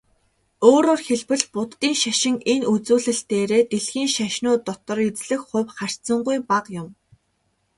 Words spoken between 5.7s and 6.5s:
харьцангуй